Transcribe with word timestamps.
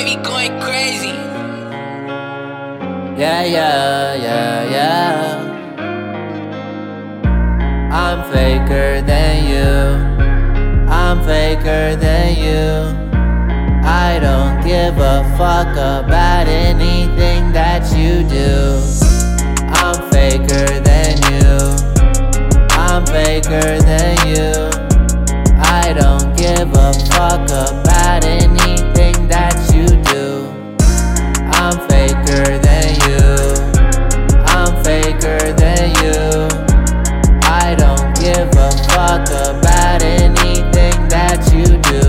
Wavy 0.00 0.16
going 0.22 0.58
crazy. 0.62 1.12
Yeah, 3.20 3.44
yeah, 3.44 4.14
yeah, 4.14 4.64
yeah. 4.76 5.12
I'm 7.92 8.22
faker 8.32 9.02
than 9.02 9.44
you. 9.52 9.68
I'm 10.88 11.22
faker 11.26 11.96
than 11.96 12.28
you. 12.46 12.96
I 13.84 14.18
don't 14.22 14.64
give 14.64 14.96
a 14.96 15.22
fuck 15.36 15.72
about 15.76 16.48
anything 16.48 17.52
that 17.52 17.82
you 17.94 18.24
do. 18.24 18.80
I'm 19.82 20.00
faker 20.10 20.80
than 20.80 21.20
you. 21.30 21.58
I'm 22.70 23.04
faker 23.04 23.78
than 23.90 24.16
you. 24.32 24.70
I 25.60 25.92
don't 25.92 26.34
give 26.38 26.72
a 26.72 26.92
fuck 27.10 27.50
about 27.50 27.79
fuck 39.10 39.28
about 39.28 40.02
anything 40.04 40.96
that 41.08 41.40
you 41.52 41.66
do. 41.90 42.04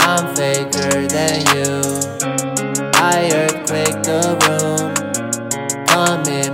I'm 0.00 0.26
faker 0.34 1.06
than 1.06 1.38
you. 1.54 1.70
I 2.94 3.30
earthquake 3.32 4.02
the 4.02 4.22
room. 4.42 4.58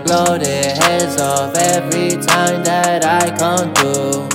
Blow 0.05 0.39
their 0.39 0.75
heads 0.75 1.19
off 1.21 1.57
every 1.57 2.11
time 2.11 2.63
that 2.65 3.05
I 3.05 3.31
come 3.39 3.73
through. 3.75 4.29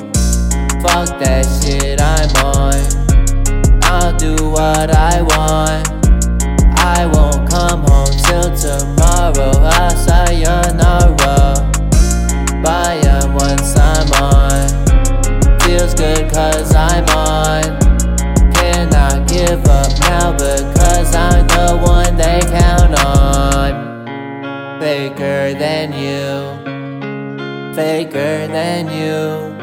Fuck 0.81 1.19
that 1.21 1.45
shit 1.61 2.01
I'm 2.01 2.31
on. 2.43 2.79
I'll 3.83 4.17
do 4.17 4.35
what 4.49 4.89
I 4.95 4.98
I'm 16.79 17.03
on. 17.09 17.63
Cannot 18.53 19.27
give 19.27 19.65
up 19.65 19.91
now 19.99 20.31
because 20.31 21.13
I'm 21.13 21.45
the 21.47 21.77
one 21.83 22.15
they 22.15 22.39
count 22.39 22.93
on. 23.03 23.69
Faker 24.79 25.53
than 25.59 25.91
you. 25.91 27.75
Faker 27.75 28.47
than 28.47 28.87
you. 28.87 29.59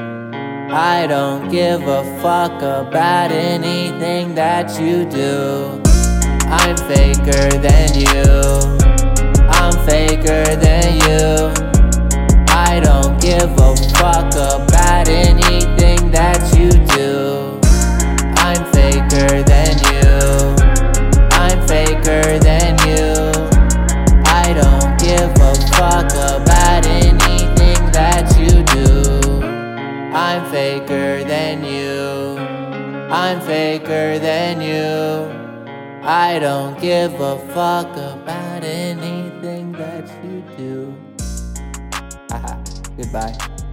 I 0.75 1.07
don't 1.07 1.49
give 1.51 1.89
a 1.89 2.05
fuck 2.21 2.61
about 2.61 3.33
anything 3.33 4.35
that 4.35 4.79
you 4.79 5.09
do. 5.09 5.81
I'm 6.49 6.77
faker 6.77 7.49
than 7.67 7.95
you. 7.95 8.77
I'm 9.49 9.73
faker 9.87 10.45
than 10.57 10.97
you. 11.09 11.66
I'm 33.09 33.41
faker 33.41 34.19
than 34.19 34.61
you. 34.61 35.47
I 36.03 36.41
don't 36.41 36.81
give 36.81 37.15
a 37.21 37.39
fuck 37.55 37.91
about 37.97 38.65
anything 38.65 39.71
that 39.73 40.09
you 40.25 40.43
do. 40.57 40.95
Haha, 42.29 42.63
goodbye. 42.97 43.66